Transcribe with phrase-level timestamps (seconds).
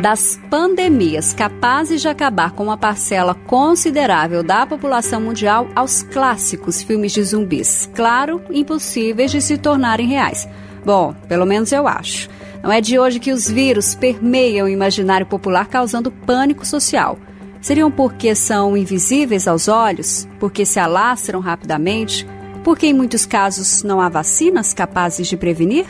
[0.00, 7.12] Das pandemias capazes de acabar com uma parcela considerável da população mundial aos clássicos filmes
[7.12, 10.48] de zumbis, claro, impossíveis de se tornarem reais.
[10.86, 12.30] Bom, pelo menos eu acho.
[12.62, 17.18] Não é de hoje que os vírus permeiam o imaginário popular causando pânico social.
[17.60, 20.26] Seriam porque são invisíveis aos olhos?
[20.38, 22.26] Porque se alastram rapidamente?
[22.64, 25.84] Porque em muitos casos não há vacinas capazes de prevenir?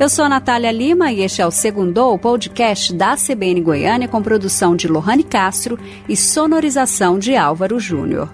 [0.00, 4.22] Eu sou a Natália Lima e este é o segundo podcast da CBN Goiânia com
[4.22, 5.76] produção de Lohane Castro
[6.08, 8.32] e sonorização de Álvaro Júnior.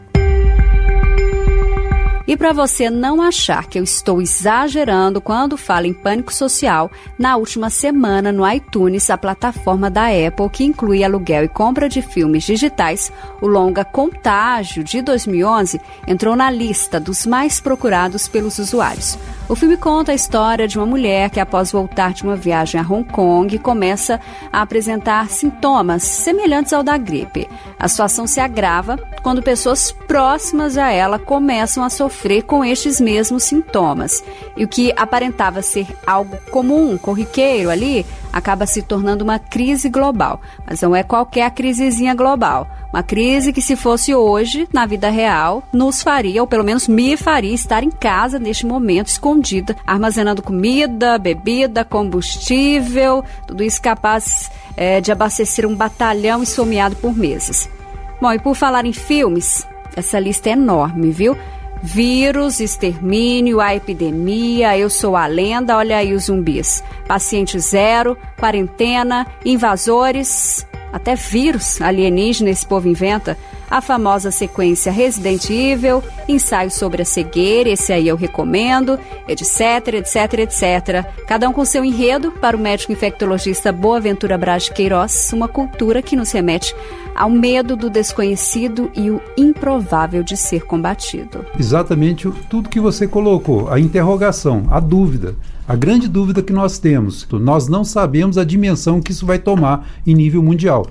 [2.26, 7.36] E para você não achar que eu estou exagerando quando falo em pânico social, na
[7.36, 12.44] última semana no iTunes, a plataforma da Apple que inclui aluguel e compra de filmes
[12.44, 19.18] digitais, o longa Contágio de 2011 entrou na lista dos mais procurados pelos usuários.
[19.46, 22.84] O filme conta a história de uma mulher que, após voltar de uma viagem a
[22.84, 24.18] Hong Kong, começa
[24.50, 27.46] a apresentar sintomas semelhantes ao da gripe.
[27.84, 33.42] A situação se agrava quando pessoas próximas a ela começam a sofrer com estes mesmos
[33.42, 34.24] sintomas.
[34.56, 40.40] E o que aparentava ser algo comum, corriqueiro ali, acaba se tornando uma crise global.
[40.66, 42.66] Mas não é qualquer crisezinha global.
[42.90, 47.18] Uma crise que, se fosse hoje, na vida real, nos faria, ou pelo menos me
[47.18, 55.02] faria, estar em casa neste momento, escondida, armazenando comida, bebida, combustível, tudo isso capaz é,
[55.02, 57.73] de abastecer um batalhão esfomeado por meses.
[58.20, 61.36] Bom, e por falar em filmes, essa lista é enorme, viu?
[61.82, 66.82] Vírus, extermínio, a epidemia, eu sou a lenda, olha aí os zumbis.
[67.06, 73.36] Paciente zero, quarentena, invasores, até vírus alienígena esse povo inventa.
[73.74, 80.34] A famosa sequência Resident Evil, ensaio sobre a cegueira, esse aí eu recomendo, etc, etc,
[80.34, 81.04] etc.
[81.26, 86.14] Cada um com seu enredo para o médico infectologista Boaventura Braz Queiroz, uma cultura que
[86.14, 86.72] nos remete
[87.16, 91.44] ao medo do desconhecido e o improvável de ser combatido.
[91.58, 95.34] Exatamente tudo que você colocou, a interrogação, a dúvida.
[95.66, 99.88] A grande dúvida que nós temos, nós não sabemos a dimensão que isso vai tomar
[100.06, 100.86] em nível mundial.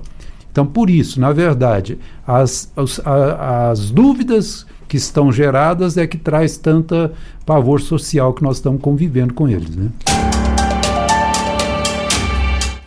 [0.54, 6.56] Então, por isso, na verdade, as, as, as dúvidas que estão geradas é que traz
[6.56, 7.12] tanta
[7.44, 9.74] pavor social que nós estamos convivendo com eles.
[9.74, 9.88] Né?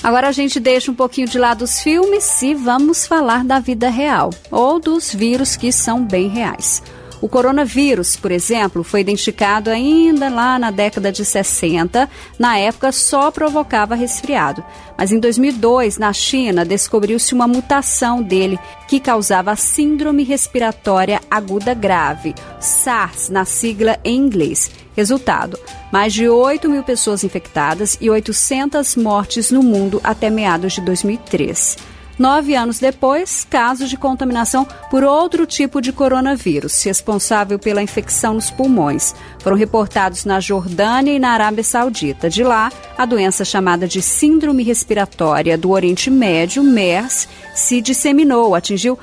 [0.01, 3.89] Agora a gente deixa um pouquinho de lado os filmes e vamos falar da vida
[3.89, 6.81] real, ou dos vírus que são bem reais.
[7.19, 12.07] O coronavírus, por exemplo, foi identificado ainda lá na década de 60.
[12.37, 14.63] Na época, só provocava resfriado.
[14.95, 22.35] Mas em 2002, na China, descobriu-se uma mutação dele que causava Síndrome Respiratória Aguda Grave,
[22.59, 24.69] SARS, na sigla em inglês.
[24.95, 25.59] Resultado:
[25.91, 31.96] mais de 8 mil pessoas infectadas e 800 mortes no mundo até meados de 2003.
[32.17, 38.49] Nove anos depois, casos de contaminação por outro tipo de coronavírus, responsável pela infecção nos
[38.49, 42.27] pulmões, foram reportados na Jordânia e na Arábia Saudita.
[42.27, 48.97] De lá, a doença chamada de Síndrome Respiratória do Oriente Médio, MERS, se disseminou, atingiu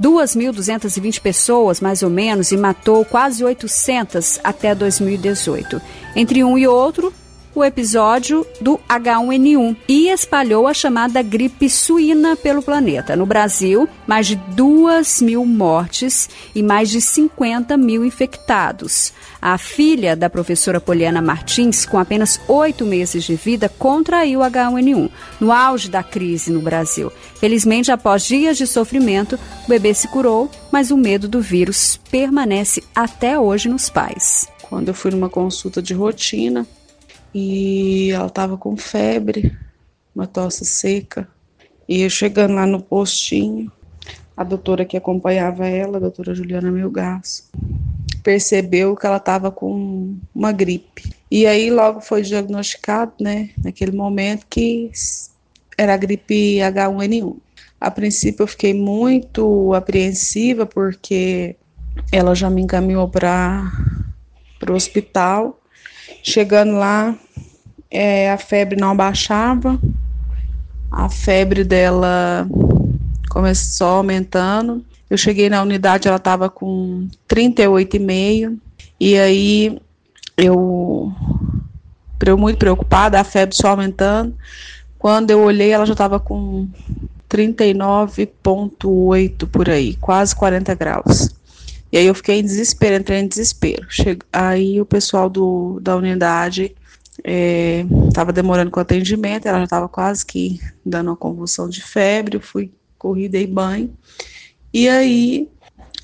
[0.00, 5.82] 2.220 pessoas, mais ou menos, e matou quase 800 até 2018.
[6.14, 7.12] Entre um e outro,
[7.54, 13.14] o episódio do H1N1 e espalhou a chamada gripe suína pelo planeta.
[13.14, 19.12] No Brasil, mais de 2 mil mortes e mais de 50 mil infectados.
[19.40, 25.10] A filha da professora Poliana Martins, com apenas oito meses de vida, contraiu H1N1
[25.40, 27.12] no auge da crise no Brasil.
[27.38, 32.82] Felizmente, após dias de sofrimento, o bebê se curou, mas o medo do vírus permanece
[32.94, 34.48] até hoje nos pais.
[34.62, 36.66] Quando eu fui numa consulta de rotina,
[37.34, 39.56] e ela estava com febre,
[40.14, 41.28] uma tosse seca.
[41.88, 43.70] E eu chegando lá no postinho,
[44.36, 47.50] a doutora que acompanhava ela, a doutora Juliana Milgaço,
[48.22, 51.12] percebeu que ela estava com uma gripe.
[51.30, 54.90] E aí logo foi diagnosticado, né, naquele momento, que
[55.76, 57.36] era a gripe H1N1.
[57.80, 61.56] A princípio eu fiquei muito apreensiva porque
[62.12, 63.72] ela já me encaminhou para
[64.68, 65.58] o hospital
[66.22, 67.18] Chegando lá,
[67.92, 69.78] é, a febre não baixava,
[70.90, 72.48] a febre dela
[73.28, 74.82] começou aumentando.
[75.10, 78.56] Eu cheguei na unidade, ela estava com 38,5,
[78.98, 79.78] e aí
[80.38, 81.12] eu,
[82.24, 84.34] eu muito preocupada, a febre só aumentando.
[84.98, 86.66] Quando eu olhei, ela já estava com
[87.28, 91.28] 39,8 por aí, quase 40 graus.
[91.92, 93.84] E aí eu fiquei em desespero, entrei em desespero.
[93.90, 94.18] Che...
[94.32, 96.74] Aí o pessoal do, da unidade
[97.24, 101.82] Estava é, demorando com o atendimento, ela já estava quase que dando uma convulsão de
[101.82, 103.92] febre, eu fui corri, dei banho.
[104.72, 105.48] E aí,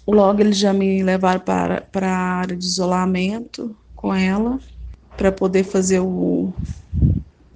[0.07, 4.59] logo eles já me levaram para, para a área de isolamento com ela,
[5.17, 6.53] para poder fazer o,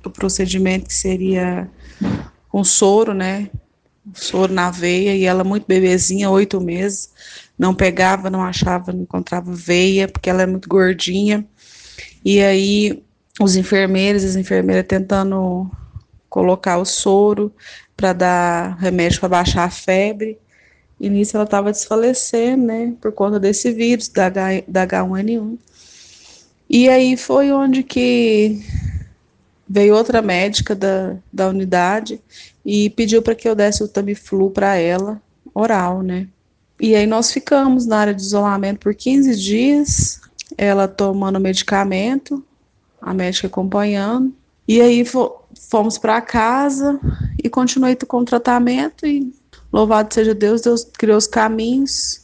[0.05, 1.69] o procedimento que seria
[2.49, 3.49] com soro, né?
[4.15, 7.11] Soro na veia, e ela muito bebezinha, oito meses,
[7.57, 11.47] não pegava, não achava, não encontrava veia, porque ela é muito gordinha.
[12.25, 13.03] E aí
[13.41, 15.71] os enfermeiros, as enfermeiras tentando
[16.29, 17.53] colocar o soro
[17.97, 20.39] para dar remédio para baixar a febre.
[21.01, 25.59] E nisso ela estava desfalecendo, né, por conta desse vírus da, H, da H1N1.
[26.71, 28.65] E aí foi onde que
[29.69, 32.21] veio outra médica da, da unidade
[32.65, 35.21] e pediu para que eu desse o Tamiflu para ela,
[35.55, 36.29] oral, né.
[36.81, 40.21] E aí nós ficamos na área de isolamento por 15 dias,
[40.57, 42.45] ela tomando medicamento,
[43.03, 44.33] a médica acompanhando.
[44.67, 45.05] E aí
[45.69, 46.99] fomos para casa
[47.43, 49.35] e continuei com o tratamento e
[49.73, 52.23] louvado seja Deus, Deus criou os caminhos,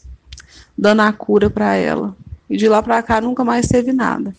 [0.77, 2.17] dando a cura para ela.
[2.49, 4.33] E de lá para cá nunca mais teve nada.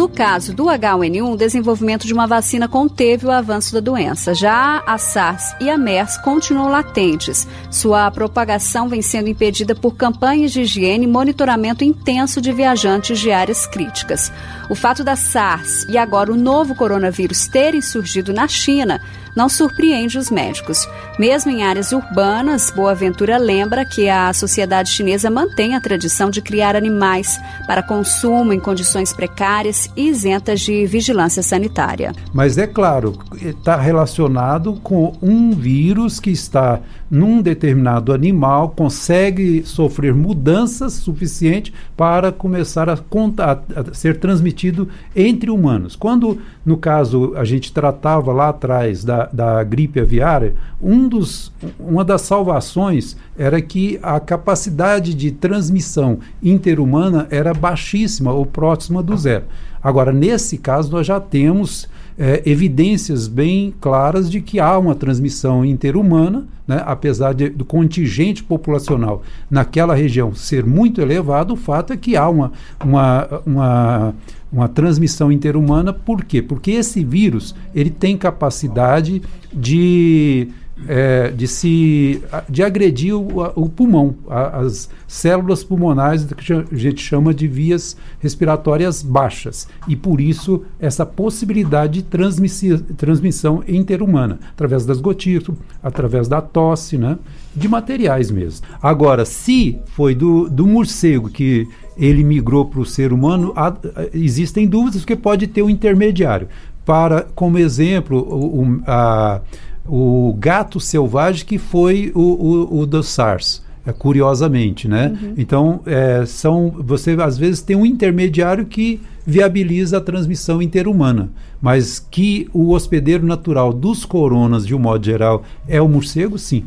[0.00, 4.32] No caso do H1N1, o desenvolvimento de uma vacina conteve o avanço da doença.
[4.32, 7.46] Já a SARS e a MERS continuam latentes.
[7.70, 13.30] Sua propagação vem sendo impedida por campanhas de higiene e monitoramento intenso de viajantes de
[13.30, 14.32] áreas críticas.
[14.70, 19.02] O fato da SARS e agora o novo coronavírus terem surgido na China
[19.36, 20.88] não surpreende os médicos.
[21.18, 26.76] Mesmo em áreas urbanas, Boaventura lembra que a sociedade chinesa mantém a tradição de criar
[26.76, 32.12] animais para consumo em condições precárias e isentas de vigilância sanitária.
[32.32, 36.80] Mas é claro, está relacionado com um vírus que está
[37.10, 45.96] num determinado animal, consegue sofrer mudanças suficientes para começar a, a ser transmitido entre humanos.
[45.96, 52.04] Quando, no caso, a gente tratava lá atrás da da, gripe aviária, um dos, uma
[52.04, 59.44] das salvações era que a capacidade de transmissão interhumana era baixíssima ou próxima do zero.
[59.82, 61.88] Agora, nesse caso, nós já temos
[62.20, 68.44] é, evidências bem claras de que há uma transmissão interhumana, né, apesar de, do contingente
[68.44, 72.52] populacional naquela região ser muito elevado, o fato é que há uma,
[72.84, 74.14] uma, uma
[74.52, 76.42] uma transmissão interhumana, por quê?
[76.42, 79.22] Porque esse vírus ele tem capacidade
[79.52, 80.48] de,
[80.88, 87.02] é, de se de agredir o, o pulmão, a, as células pulmonares que a gente
[87.02, 95.00] chama de vias respiratórias baixas e por isso essa possibilidade de transmissão interhumana através das
[95.00, 97.18] gotículas, através da tosse, né?
[97.54, 98.66] De materiais mesmo.
[98.80, 101.66] Agora, se foi do, do morcego que
[101.96, 103.74] ele migrou para o ser humano, há,
[104.14, 106.48] existem dúvidas porque pode ter um intermediário.
[106.84, 109.40] Para, como exemplo, o, o, a,
[109.86, 113.62] o gato selvagem que foi o, o, o do SARS.
[113.86, 115.16] É, curiosamente, né?
[115.22, 115.34] Uhum.
[115.38, 121.30] Então, é, são, você às vezes tem um intermediário que viabiliza a transmissão interhumana,
[121.62, 126.62] mas que o hospedeiro natural dos coronas, de um modo geral, é o morcego, sim.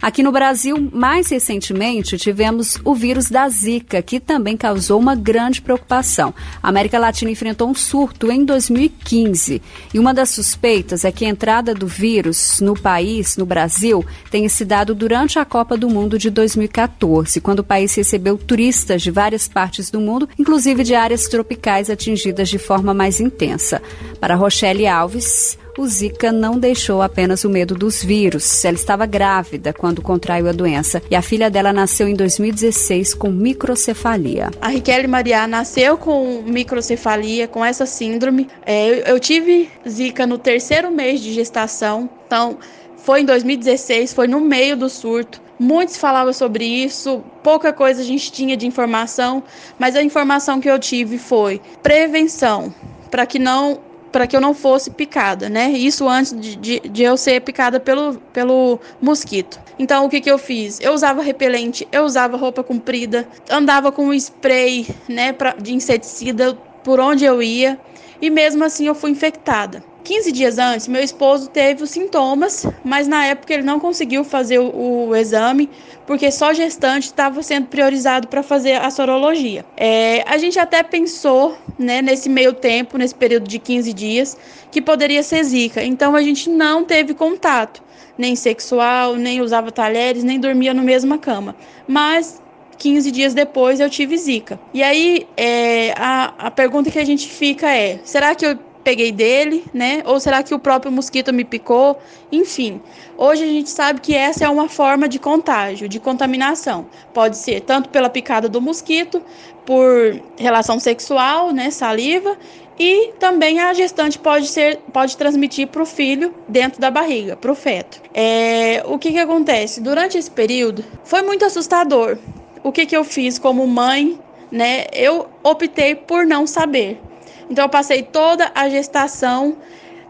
[0.00, 5.60] Aqui no Brasil, mais recentemente, tivemos o vírus da Zika, que também causou uma grande
[5.60, 6.32] preocupação.
[6.62, 9.60] A América Latina enfrentou um surto em 2015
[9.92, 14.48] e uma das suspeitas é que a entrada do vírus no país, no Brasil, tenha
[14.48, 19.10] se dado durante a Copa do Mundo de 2014, quando o país recebeu turistas de
[19.10, 23.82] várias partes do mundo, inclusive de áreas tropicais atingidas de forma mais intensa.
[24.20, 28.64] Para Rochelle Alves, o Zika não deixou apenas o medo dos vírus.
[28.64, 33.30] Ela estava grávida quando contraiu a doença e a filha dela nasceu em 2016 com
[33.30, 34.50] microcefalia.
[34.60, 38.48] A Riquelme Maria nasceu com microcefalia, com essa síndrome.
[38.66, 42.58] É, eu tive Zika no terceiro mês de gestação, então
[42.96, 45.40] foi em 2016, foi no meio do surto.
[45.60, 49.42] Muitos falavam sobre isso, pouca coisa a gente tinha de informação,
[49.78, 52.72] mas a informação que eu tive foi prevenção,
[53.10, 55.70] para que não para que eu não fosse picada, né?
[55.70, 59.60] Isso antes de, de, de, eu ser picada pelo, pelo mosquito.
[59.78, 60.80] Então, o que, que eu fiz?
[60.80, 66.98] Eu usava repelente, eu usava roupa comprida, andava com spray, né, pra, de inseticida por
[66.98, 67.78] onde eu ia,
[68.20, 69.82] e mesmo assim eu fui infectada.
[70.04, 74.58] 15 dias antes, meu esposo teve os sintomas, mas na época ele não conseguiu fazer
[74.58, 75.68] o, o exame,
[76.06, 79.64] porque só gestante estava sendo priorizado para fazer a sorologia.
[79.76, 84.36] É, a gente até pensou, né, nesse meio tempo, nesse período de 15 dias,
[84.70, 85.82] que poderia ser zika.
[85.82, 87.82] Então a gente não teve contato,
[88.16, 91.54] nem sexual, nem usava talheres, nem dormia na mesma cama.
[91.86, 92.40] Mas
[92.78, 94.58] 15 dias depois eu tive Zika.
[94.72, 99.12] E aí é, a, a pergunta que a gente fica é: será que eu peguei
[99.12, 100.02] dele, né?
[100.06, 101.98] Ou será que o próprio mosquito me picou?
[102.30, 102.80] Enfim,
[103.16, 106.86] hoje a gente sabe que essa é uma forma de contágio, de contaminação.
[107.12, 109.22] Pode ser tanto pela picada do mosquito,
[109.66, 112.38] por relação sexual, né, saliva,
[112.78, 117.50] e também a gestante pode ser, pode transmitir para o filho dentro da barriga, para
[117.50, 118.00] o feto.
[118.14, 120.84] É, o que que acontece durante esse período?
[121.04, 122.16] Foi muito assustador.
[122.62, 124.18] O que que eu fiz como mãe,
[124.50, 124.86] né?
[124.92, 127.00] Eu optei por não saber.
[127.50, 129.56] Então eu passei toda a gestação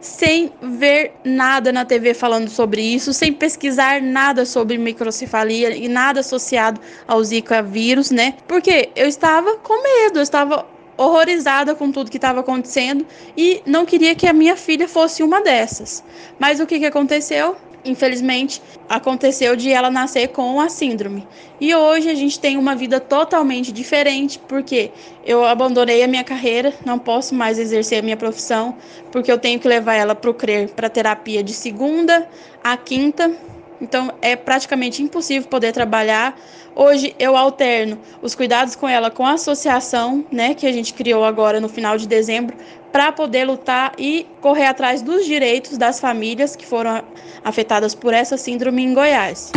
[0.00, 6.20] sem ver nada na TV falando sobre isso, sem pesquisar nada sobre microcefalia e nada
[6.20, 8.34] associado ao Zika vírus, né?
[8.46, 10.66] Porque eu estava com medo, eu estava
[10.96, 15.40] horrorizada com tudo que estava acontecendo e não queria que a minha filha fosse uma
[15.40, 16.02] dessas.
[16.38, 17.56] Mas o que, que aconteceu?
[17.84, 21.26] Infelizmente, aconteceu de ela nascer com a síndrome.
[21.60, 24.90] E hoje a gente tem uma vida totalmente diferente, porque
[25.24, 28.76] eu abandonei a minha carreira, não posso mais exercer a minha profissão,
[29.10, 32.28] porque eu tenho que levar ela para o CRER para terapia de segunda
[32.62, 33.32] a quinta.
[33.80, 36.38] Então é praticamente impossível poder trabalhar.
[36.74, 41.24] Hoje eu alterno os cuidados com ela com a associação, né, que a gente criou
[41.24, 42.56] agora no final de dezembro,
[42.92, 47.02] para poder lutar e correr atrás dos direitos das famílias que foram
[47.44, 49.52] afetadas por essa síndrome em Goiás.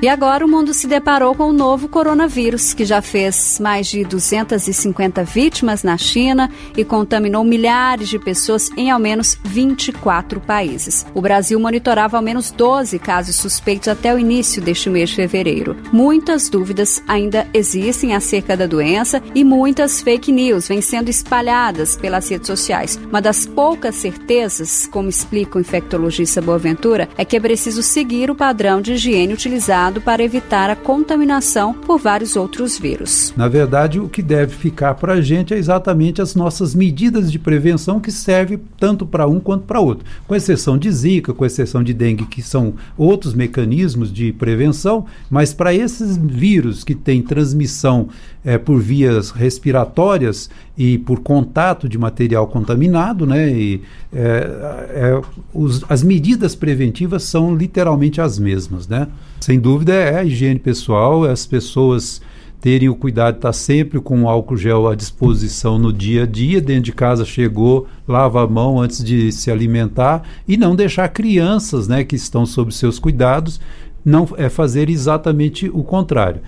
[0.00, 4.04] E agora o mundo se deparou com o novo coronavírus, que já fez mais de
[4.04, 11.04] 250 vítimas na China e contaminou milhares de pessoas em ao menos 24 países.
[11.12, 15.76] O Brasil monitorava ao menos 12 casos suspeitos até o início deste mês de fevereiro.
[15.92, 22.28] Muitas dúvidas ainda existem acerca da doença e muitas fake news vêm sendo espalhadas pelas
[22.30, 23.00] redes sociais.
[23.10, 28.36] Uma das poucas certezas, como explica o infectologista Boaventura, é que é preciso seguir o
[28.36, 33.32] padrão de higiene utilizado para evitar a contaminação por vários outros vírus.
[33.36, 37.38] Na verdade, o que deve ficar para a gente é exatamente as nossas medidas de
[37.38, 40.04] prevenção que servem tanto para um quanto para outro.
[40.26, 45.54] Com exceção de Zika, com exceção de dengue, que são outros mecanismos de prevenção, mas
[45.54, 48.08] para esses vírus que têm transmissão
[48.44, 53.50] é, por vias respiratórias e por contato de material contaminado, né?
[53.50, 53.82] E,
[54.12, 54.48] é,
[54.90, 55.20] é,
[55.52, 59.08] os, as medidas preventivas são literalmente as mesmas, né?
[59.40, 62.22] Sem dúvida é a higiene pessoal, é as pessoas
[62.60, 66.26] terem o cuidado de estar sempre com o álcool gel à disposição no dia a
[66.26, 71.08] dia, dentro de casa chegou, lava a mão antes de se alimentar e não deixar
[71.08, 73.60] crianças, né, que estão sob seus cuidados,
[74.04, 76.40] não é fazer exatamente o contrário.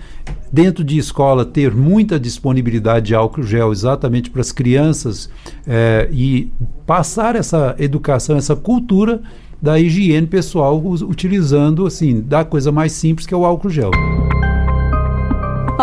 [0.51, 5.29] Dentro de escola ter muita disponibilidade de álcool gel exatamente para as crianças
[5.67, 6.51] é, e
[6.85, 9.21] passar essa educação, essa cultura
[9.61, 13.91] da higiene pessoal utilizando assim da coisa mais simples que é o álcool gel.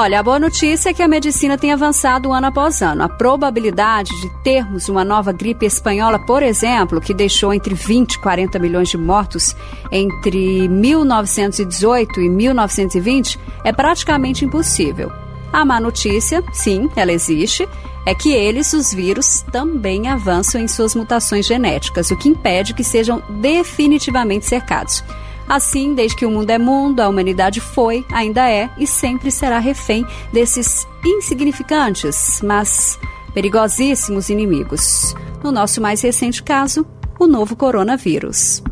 [0.00, 3.02] Olha, a boa notícia é que a medicina tem avançado ano após ano.
[3.02, 8.19] A probabilidade de termos uma nova gripe espanhola, por exemplo, que deixou entre 20 e
[8.21, 9.57] 40 milhões de mortos
[9.90, 15.11] entre 1918 e 1920, é praticamente impossível.
[15.52, 17.69] A má notícia, sim, ela existe,
[18.07, 22.85] é que eles, os vírus, também avançam em suas mutações genéticas, o que impede que
[22.85, 25.02] sejam definitivamente cercados.
[25.49, 29.59] Assim, desde que o mundo é mundo, a humanidade foi, ainda é e sempre será
[29.59, 32.99] refém desses insignificantes, mas
[33.33, 35.14] perigosíssimos inimigos.
[35.43, 36.85] No nosso mais recente caso,
[37.19, 38.62] o novo coronavírus.